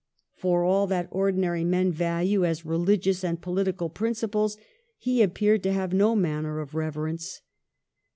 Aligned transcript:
For 0.33 0.63
all 0.63 0.87
that 0.87 1.07
ordinary 1.11 1.63
men 1.63 1.91
value 1.91 2.43
as 2.43 2.65
religious 2.65 3.23
and 3.23 3.39
political 3.39 3.87
principles 3.87 4.57
he 4.97 5.21
appeared 5.21 5.61
to 5.61 5.73
have 5.73 5.93
no 5.93 6.15
manner 6.15 6.59
of 6.59 6.73
reverence. 6.73 7.43